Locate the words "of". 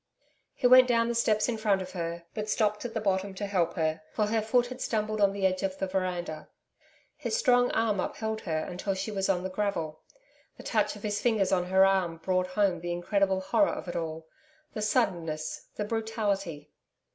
1.79-1.91, 5.61-5.77, 10.95-11.03, 13.73-13.87